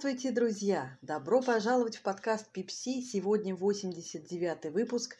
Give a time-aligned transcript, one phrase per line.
[0.00, 0.98] Здравствуйте, друзья!
[1.02, 3.02] Добро пожаловать в подкаст Пипси.
[3.02, 5.18] Сегодня 89 выпуск,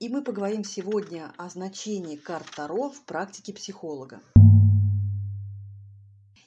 [0.00, 4.22] и мы поговорим сегодня о значении карт Таро в практике психолога.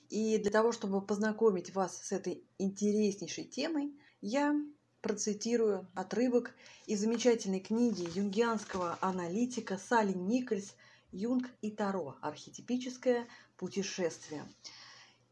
[0.09, 4.55] И для того, чтобы познакомить вас с этой интереснейшей темой, я
[5.01, 6.55] процитирую отрывок
[6.87, 10.73] из замечательной книги юнгианского аналитика Салли Никольс
[11.11, 12.15] «Юнг и Таро.
[12.21, 14.43] Архетипическое путешествие».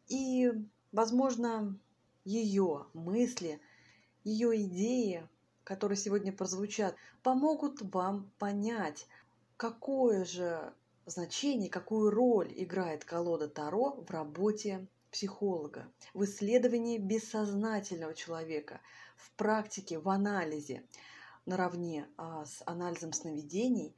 [0.07, 0.51] И,
[0.91, 1.75] возможно,
[2.27, 3.61] ее мысли,
[4.25, 5.27] ее идеи,
[5.63, 9.07] которые сегодня прозвучат, помогут вам понять,
[9.55, 10.73] какое же
[11.05, 18.81] значение, какую роль играет колода Таро в работе психолога, в исследовании бессознательного человека,
[19.15, 20.83] в практике, в анализе,
[21.45, 23.95] наравне а, с анализом сновидений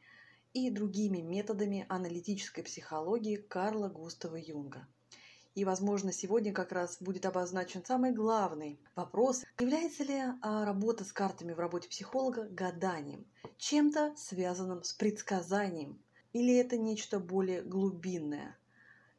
[0.54, 4.88] и другими методами аналитической психологии Карла Густава Юнга.
[5.60, 9.44] И, возможно, сегодня как раз будет обозначен самый главный вопрос.
[9.60, 13.26] Является ли а, работа с картами в работе психолога гаданием,
[13.58, 16.02] чем-то связанным с предсказанием?
[16.32, 18.58] Или это нечто более глубинное,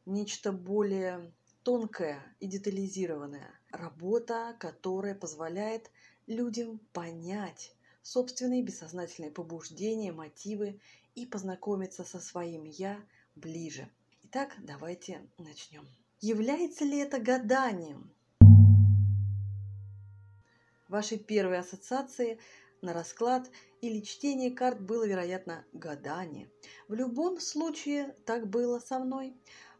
[0.07, 1.31] нечто более
[1.61, 3.51] тонкое и детализированное?
[3.69, 5.91] Работа, которая позволяет
[6.25, 10.79] людям понять собственные бессознательные побуждения, мотивы
[11.13, 12.99] и познакомиться со своим «я»
[13.35, 13.87] ближе.
[14.23, 15.87] Итак, давайте начнем.
[16.23, 18.13] Является ли это гаданием?
[20.87, 22.37] Вашей первой ассоциации
[22.83, 23.49] на расклад
[23.81, 26.51] или чтение карт было, вероятно, гадание.
[26.87, 29.35] В любом случае так было со мной.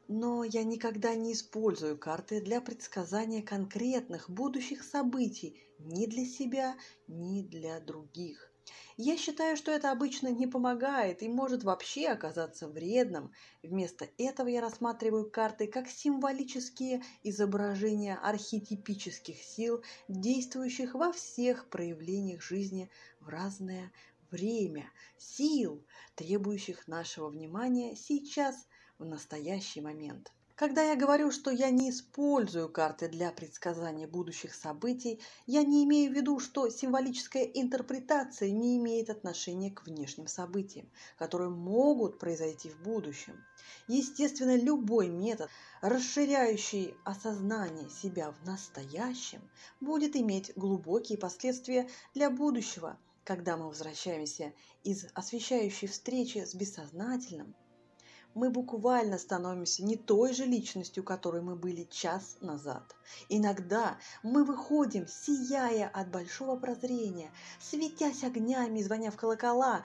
[0.08, 6.76] Но я никогда не использую карты для предсказания конкретных будущих событий ни для себя,
[7.08, 8.51] ни для других.
[8.98, 13.32] Я считаю, что это обычно не помогает и может вообще оказаться вредным.
[13.64, 22.90] Вместо этого я рассматриваю карты как символические изображения архетипических сил, действующих во всех проявлениях жизни
[23.20, 23.92] в разное
[24.30, 25.86] время, сил,
[26.16, 30.32] требующих нашего внимания сейчас, в настоящий момент.
[30.62, 36.12] Когда я говорю, что я не использую карты для предсказания будущих событий, я не имею
[36.12, 42.80] в виду, что символическая интерпретация не имеет отношения к внешним событиям, которые могут произойти в
[42.84, 43.44] будущем.
[43.88, 45.50] Естественно, любой метод,
[45.82, 49.42] расширяющий осознание себя в настоящем,
[49.80, 57.56] будет иметь глубокие последствия для будущего, когда мы возвращаемся из освещающей встречи с бессознательным
[58.34, 62.96] мы буквально становимся не той же личностью, которой мы были час назад.
[63.30, 69.84] Иногда мы выходим, сияя от большого прозрения, светясь огнями звоня в колокола.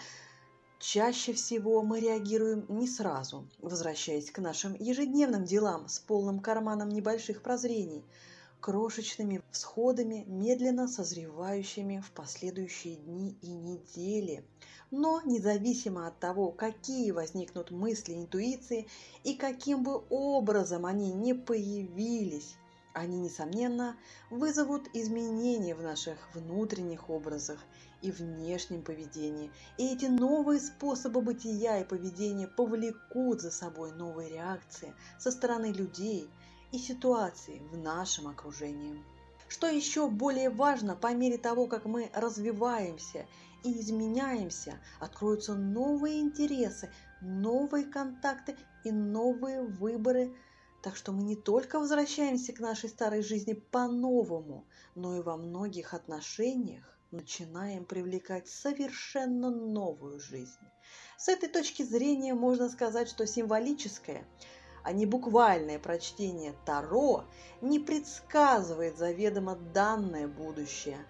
[0.79, 7.43] Чаще всего мы реагируем не сразу, возвращаясь к нашим ежедневным делам с полным карманом небольших
[7.43, 8.05] прозрений–
[8.61, 14.45] крошечными всходами, медленно созревающими в последующие дни и недели.
[14.91, 18.87] Но независимо от того, какие возникнут мысли интуиции
[19.25, 22.57] и каким бы образом они не появились,
[22.93, 23.97] они, несомненно,
[24.31, 27.61] вызовут изменения в наших внутренних образах
[28.01, 29.51] и внешнем поведении.
[29.77, 36.31] И эти новые способы бытия и поведения повлекут за собой новые реакции со стороны людей–
[36.73, 39.03] и ситуации в нашем окружении.
[39.49, 43.27] Что еще более важно, по мере того, как мы развиваемся
[43.63, 46.91] и изменяемся, откроются новые интересы,
[47.21, 50.35] новые контакты и новые выборы.
[50.83, 55.95] Так что мы не только возвращаемся к нашей старой жизни по-новому, но и во многих
[55.95, 60.59] отношениях начинаем привлекать совершенно новую жизнь.
[61.17, 64.25] С этой точки зрения можно сказать, что символическое–
[64.87, 67.25] а не буквальное прочтение Таро
[67.61, 71.05] не предсказывает заведомо данное будущее,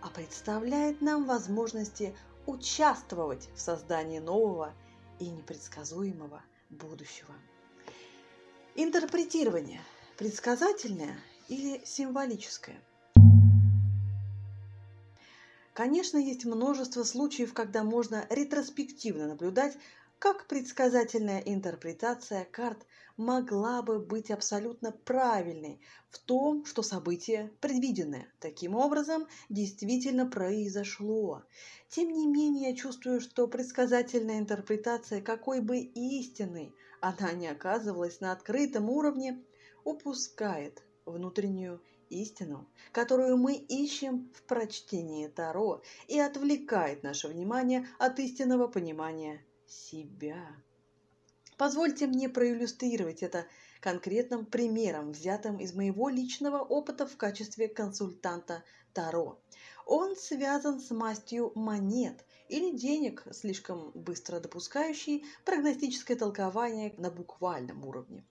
[0.00, 2.16] а представляет нам возможности
[2.46, 4.74] участвовать в создании нового
[5.20, 7.32] и непредсказуемого будущего.
[8.74, 9.80] Интерпретирование–
[10.18, 12.82] предсказательное или символическое?
[15.72, 19.76] Конечно, есть множество случаев, когда можно ретроспективно наблюдать,
[20.18, 25.80] как предсказательная интерпретация карт могла бы быть абсолютно правильной
[26.10, 31.42] в том, что событие предвиденное таким образом действительно произошло.
[31.88, 38.32] Тем не менее, я чувствую, что предсказательная интерпретация, какой бы истинной она не оказывалась на
[38.32, 39.44] открытом уровне,
[39.84, 48.68] упускает внутреннюю истину, которую мы ищем в прочтении Таро и отвлекает наше внимание от истинного
[48.68, 50.56] понимания себя.
[51.56, 53.46] Позвольте мне проиллюстрировать это
[53.80, 59.38] конкретным примером, взятым из моего личного опыта в качестве консультанта Таро.
[59.86, 68.24] Он связан с мастью монет или денег, слишком быстро допускающий прогностическое толкование на буквальном уровне.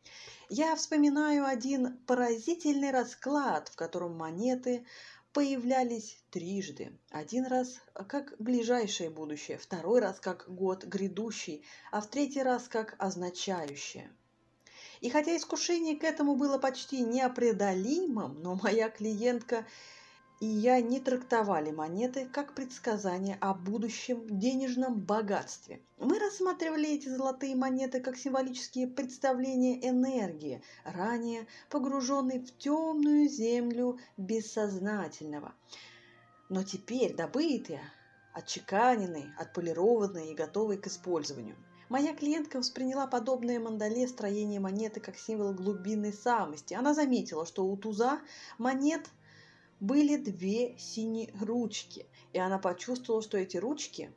[0.49, 4.85] Я вспоминаю один поразительный расклад, в котором монеты
[5.33, 6.97] появлялись трижды.
[7.09, 12.95] Один раз как ближайшее будущее, второй раз как год грядущий, а в третий раз как
[12.99, 14.09] означающее.
[15.01, 19.65] И хотя искушение к этому было почти непреодолимым, но моя клиентка
[20.43, 25.79] и я не трактовали монеты как предсказание о будущем денежном богатстве.
[25.99, 35.53] Мы рассматривали эти золотые монеты как символические представления энергии, ранее погруженной в темную землю бессознательного.
[36.49, 37.79] Но теперь добытые,
[38.33, 41.55] отчеканенные, отполированные и готовые к использованию.
[41.87, 46.73] Моя клиентка восприняла подобное мандале строение монеты как символ глубинной самости.
[46.73, 48.19] Она заметила, что у туза
[48.57, 49.09] монет
[49.83, 54.13] были две синие ручки, и она почувствовала, что эти ручки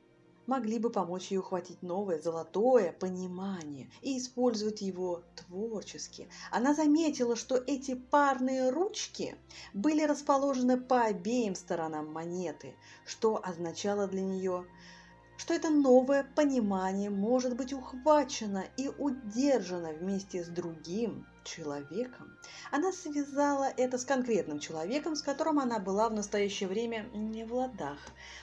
[0.47, 6.29] могли бы помочь ей ухватить новое золотое понимание и использовать его творчески.
[6.53, 9.35] Она заметила, что эти парные ручки
[9.75, 14.67] были расположены по обеим сторонам монеты, что означало для нее
[15.37, 22.37] что это новое понимание может быть ухвачено и удержано вместе с другим человеком.
[22.71, 27.55] Она связала это с конкретным человеком, с которым она была в настоящее время не в
[27.55, 27.99] ладах,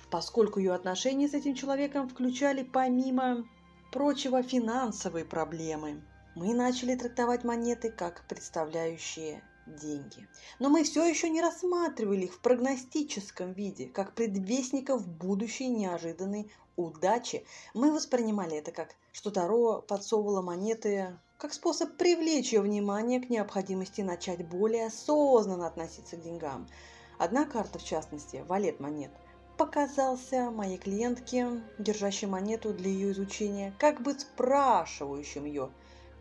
[0.09, 3.47] поскольку ее отношения с этим человеком включали помимо
[3.91, 6.01] прочего финансовые проблемы.
[6.35, 10.27] Мы начали трактовать монеты как представляющие деньги.
[10.59, 17.45] Но мы все еще не рассматривали их в прогностическом виде, как предвестников будущей неожиданной удачи.
[17.73, 23.99] Мы воспринимали это как, что Таро подсовывало монеты как способ привлечь ее внимание к необходимости
[23.99, 26.69] начать более осознанно относиться к деньгам.
[27.17, 29.11] Одна карта, в частности, валет монет,
[29.57, 35.69] показался моей клиентке, держащей монету для ее изучения, как бы спрашивающим ее,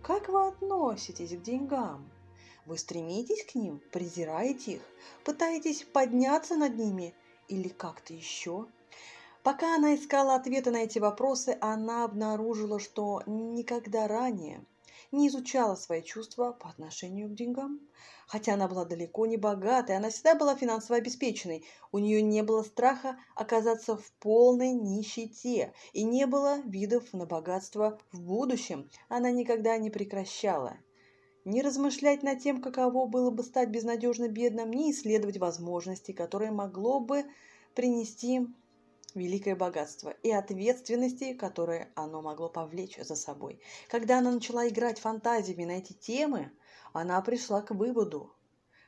[0.02, 2.10] как вы относитесь к деньгам?
[2.66, 4.82] Вы стремитесь к ним, презираете их,
[5.24, 7.14] пытаетесь подняться над ними
[7.46, 8.66] или как-то еще?
[9.44, 14.64] Пока она искала ответы на эти вопросы, она обнаружила, что никогда ранее
[15.12, 17.81] не изучала свои чувства по отношению к деньгам.
[18.26, 21.64] Хотя она была далеко не богатой, она всегда была финансово обеспеченной.
[21.93, 28.00] У нее не было страха оказаться в полной нищете и не было видов на богатство
[28.11, 28.91] в будущем.
[29.09, 30.79] Она никогда не прекращала
[31.44, 37.00] не размышлять над тем, каково было бы стать безнадежно бедным, не исследовать возможности, которые могло
[37.00, 37.25] бы
[37.75, 38.47] принести
[39.14, 43.61] великое богатство и ответственности, которые оно могло повлечь за собой.
[43.88, 46.53] Когда она начала играть фантазиями на эти темы,
[46.93, 48.32] она пришла к выводу,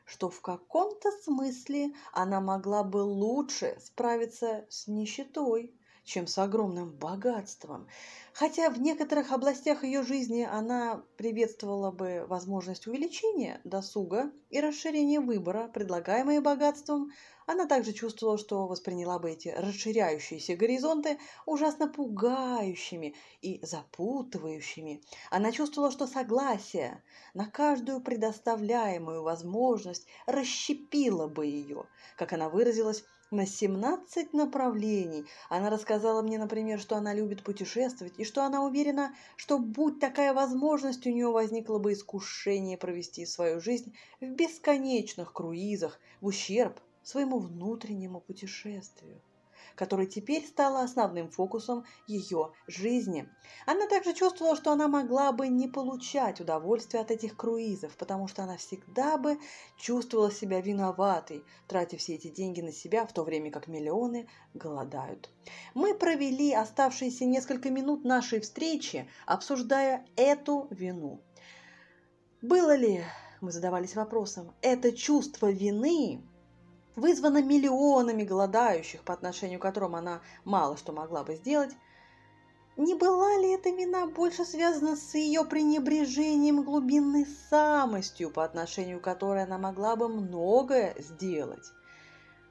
[0.04, 5.74] что в каком-то смысле она могла бы лучше справиться с нищетой,
[6.04, 7.88] чем с огромным богатством.
[8.32, 15.70] Хотя в некоторых областях ее жизни она приветствовала бы возможность увеличения досуга и расширения выбора,
[15.72, 17.12] предлагаемые богатством,
[17.46, 25.02] она также чувствовала, что восприняла бы эти расширяющиеся горизонты ужасно пугающими и запутывающими.
[25.30, 27.02] Она чувствовала, что согласие
[27.34, 35.26] на каждую предоставляемую возможность расщепило бы ее, как она выразилась, на 17 направлений.
[35.48, 40.32] Она рассказала мне, например, что она любит путешествовать и что она уверена, что будь такая
[40.32, 47.38] возможность, у нее возникло бы искушение провести свою жизнь в бесконечных круизах в ущерб своему
[47.38, 49.20] внутреннему путешествию
[49.74, 53.28] которое теперь стало основным фокусом ее жизни.
[53.66, 58.42] Она также чувствовала, что она могла бы не получать удовольствия от этих круизов, потому что
[58.42, 59.38] она всегда бы
[59.76, 65.30] чувствовала себя виноватой, тратя все эти деньги на себя, в то время как миллионы голодают.
[65.74, 71.20] Мы провели оставшиеся несколько минут нашей встречи, обсуждая эту вину.
[72.42, 73.04] Было ли,
[73.40, 76.22] мы задавались вопросом, это чувство вины
[76.96, 81.72] вызвана миллионами голодающих, по отношению к которым она мало что могла бы сделать,
[82.76, 89.04] не была ли эта вина больше связана с ее пренебрежением глубинной самостью, по отношению к
[89.04, 91.72] которой она могла бы многое сделать?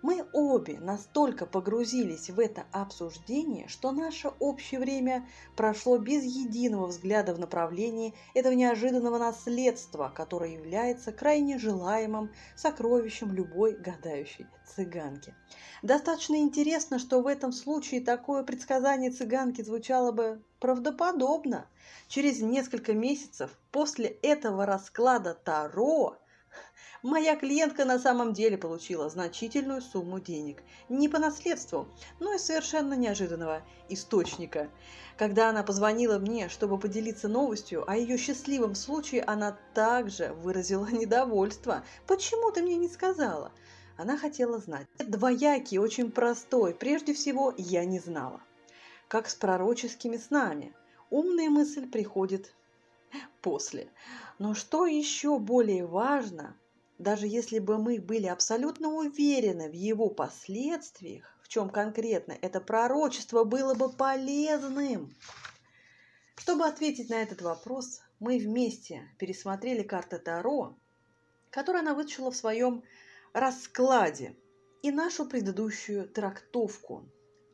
[0.03, 7.33] Мы обе настолько погрузились в это обсуждение, что наше общее время прошло без единого взгляда
[7.33, 14.45] в направлении этого неожиданного наследства, которое является крайне желаемым сокровищем любой гадающей
[14.75, 15.33] цыганки.
[15.83, 21.65] Достаточно интересно, что в этом случае такое предсказание цыганки звучало бы правдоподобно.
[22.09, 26.17] Через несколько месяцев после этого расклада Таро
[27.03, 30.63] Моя клиентка на самом деле получила значительную сумму денег.
[30.87, 31.89] Не по наследству,
[32.21, 34.69] но и совершенно неожиданного источника.
[35.17, 41.83] Когда она позвонила мне, чтобы поделиться новостью о ее счастливом случае, она также выразила недовольство.
[42.07, 43.51] «Почему ты мне не сказала?»
[43.97, 44.87] Она хотела знать.
[44.97, 46.73] Двоякий, очень простой.
[46.73, 48.41] Прежде всего, я не знала.
[49.07, 50.73] Как с пророческими снами.
[51.09, 52.55] Умная мысль приходит
[53.41, 53.91] после.
[54.39, 56.57] Но что еще более важно,
[56.97, 63.43] даже если бы мы были абсолютно уверены в его последствиях, в чем конкретно это пророчество
[63.43, 65.13] было бы полезным.
[66.35, 70.75] Чтобы ответить на этот вопрос, мы вместе пересмотрели карты Таро,
[71.49, 72.83] которые она вытащила в своем
[73.33, 74.35] раскладе,
[74.83, 77.05] и нашу предыдущую трактовку.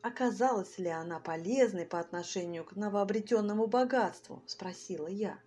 [0.02, 5.38] Оказалась ли она полезной по отношению к новообретенному богатству?– спросила я.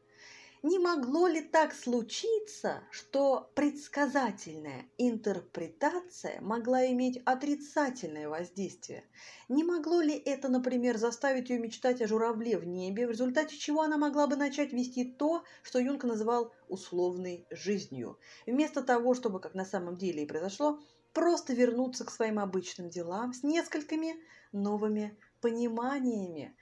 [0.64, 9.10] Не могло ли так случиться, что предсказательная интерпретация могла иметь отрицательное воздействие?
[9.50, 13.82] Не могло ли это, например, заставить ее мечтать о журавле в небе, в результате чего
[13.82, 18.18] она могла бы начать вести то, что Юнг называл условной жизнью,
[18.48, 20.80] вместо того, чтобы, как на самом деле и произошло,
[21.12, 24.16] просто вернуться к своим обычным делам с несколькими
[24.54, 26.56] новыми пониманиями?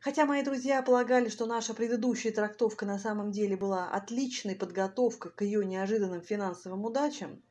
[0.00, 5.42] Хотя мои друзья полагали, что наша предыдущая трактовка на самом деле была отличной подготовкой к
[5.42, 7.42] ее неожиданным финансовым удачам,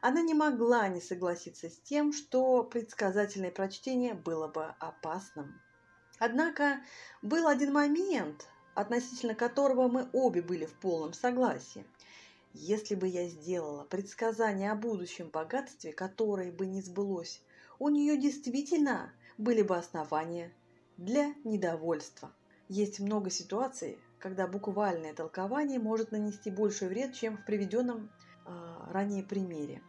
[0.00, 5.60] она не могла не согласиться с тем, что предсказательное прочтение было бы опасным.
[6.18, 6.80] Однако
[7.20, 11.84] был один момент, относительно которого мы обе были в полном согласии.
[12.54, 17.42] Если бы я сделала предсказание о будущем богатстве, которое бы не сбылось,
[17.78, 20.54] у нее действительно были бы основания
[21.04, 22.32] для недовольства.
[22.68, 28.10] Есть много ситуаций, когда буквальное толкование может нанести больший вред, чем в приведенном
[28.46, 29.82] э, ранее примере.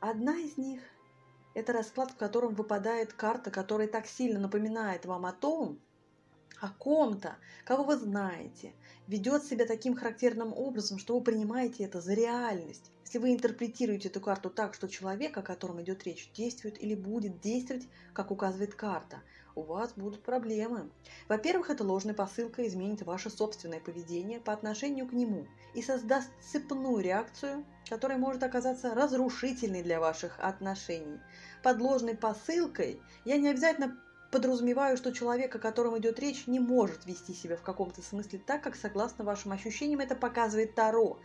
[0.00, 0.82] Одна из них–
[1.54, 5.80] это расклад, в котором выпадает карта, которая так сильно напоминает вам о том,
[6.60, 8.72] о ком-то, кого вы знаете,
[9.08, 12.92] ведет себя таким характерным образом, что вы принимаете это за реальность.
[13.04, 17.40] Если вы интерпретируете эту карту так, что человек, о котором идет речь, действует или будет
[17.40, 19.22] действовать, как указывает карта,
[19.54, 20.90] у вас будут проблемы.
[21.28, 27.02] Во-первых, эта ложная посылка изменит ваше собственное поведение по отношению к нему и создаст цепную
[27.02, 31.20] реакцию, которая может оказаться разрушительной для ваших отношений.
[31.62, 33.98] Под ложной посылкой я не обязательно
[34.30, 38.62] подразумеваю, что человек, о котором идет речь, не может вести себя в каком-то смысле так,
[38.62, 41.18] как согласно вашим ощущениям это показывает Таро.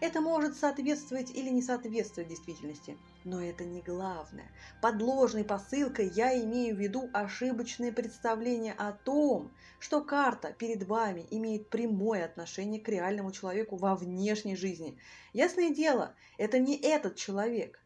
[0.00, 2.96] Это может соответствовать или не соответствовать действительности.
[3.24, 4.48] Но это не главное.
[4.80, 9.50] Под ложной посылкой я имею в виду ошибочное представление о том,
[9.80, 14.96] что карта перед вами имеет прямое отношение к реальному человеку во внешней жизни.
[15.32, 17.80] Ясное дело, это не этот человек.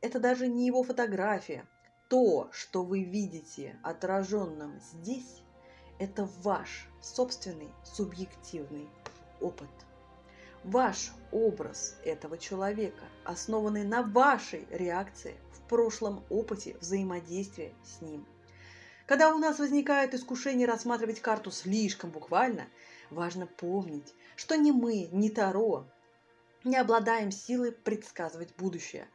[0.00, 1.66] Это даже не его фотография.
[2.08, 5.42] То, что вы видите отраженным здесь,
[5.98, 8.88] это ваш собственный субъективный
[9.40, 9.70] опыт
[10.64, 18.26] ваш образ этого человека, основанный на вашей реакции в прошлом опыте взаимодействия с ним.
[19.06, 22.66] Когда у нас возникает искушение рассматривать карту слишком буквально,
[23.10, 25.86] важно помнить, что ни мы, ни Таро
[26.64, 29.08] не обладаем силой предсказывать будущее,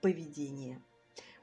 [0.00, 0.80] поведение–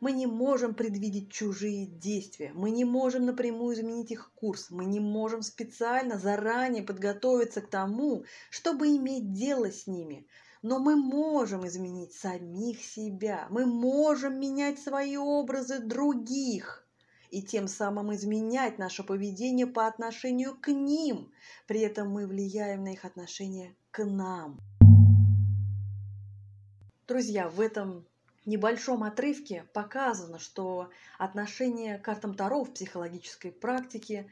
[0.03, 4.99] мы не можем предвидеть чужие действия, мы не можем напрямую изменить их курс, мы не
[4.99, 10.27] можем специально заранее подготовиться к тому, чтобы иметь дело с ними.
[10.61, 16.85] Но мы можем изменить самих себя, мы можем менять свои образы других
[17.31, 21.31] и тем самым изменять наше поведение по отношению к ним.
[21.65, 24.59] При этом мы влияем на их отношение к нам.
[27.07, 28.05] Друзья, в этом
[28.45, 34.31] небольшом отрывке показано, что отношение к картам Таро в психологической практике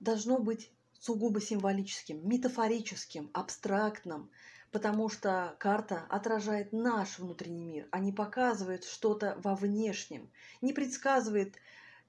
[0.00, 4.30] должно быть сугубо символическим, метафорическим, абстрактным,
[4.70, 11.56] потому что карта отражает наш внутренний мир, а не показывает что-то во внешнем, не предсказывает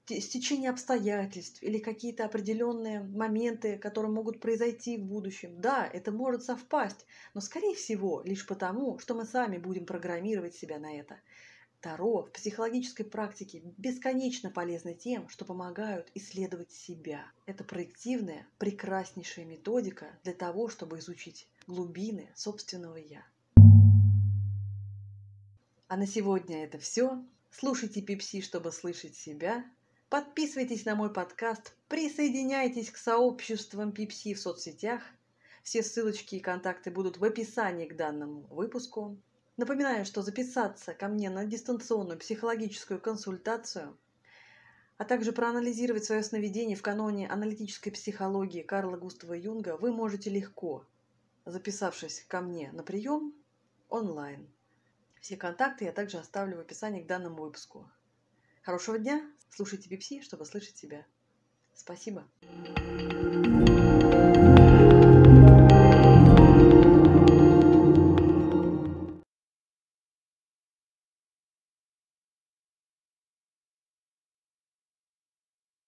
[0.06, 5.60] стечение обстоятельств или какие-то определенные моменты, которые могут произойти в будущем.
[5.60, 10.78] Да, это может совпасть, но скорее всего лишь потому, что мы сами будем программировать себя
[10.78, 11.16] на это.
[11.80, 17.26] Таро в психологической практике бесконечно полезны тем, что помогают исследовать себя.
[17.44, 23.22] Это проективная, прекраснейшая методика для того, чтобы изучить глубины собственного «я».
[25.88, 27.22] А на сегодня это все.
[27.50, 29.64] Слушайте Пипси, чтобы слышать себя.
[30.14, 35.02] Подписывайтесь на мой подкаст, присоединяйтесь к сообществам Пипси в соцсетях.
[35.64, 39.20] Все ссылочки и контакты будут в описании к данному выпуску.
[39.56, 43.98] Напоминаю, что записаться ко мне на дистанционную психологическую консультацию,
[44.98, 50.86] а также проанализировать свое сновидение в каноне аналитической психологии Карла Густава Юнга вы можете легко,
[51.44, 53.34] записавшись ко мне на прием
[53.88, 54.46] онлайн.
[55.20, 57.90] Все контакты я также оставлю в описании к данному выпуску.
[58.62, 59.33] Хорошего дня!
[59.54, 61.06] Слушайте Бипси, чтобы слышать себя.
[61.74, 62.26] Спасибо.
[62.42, 64.53] thank you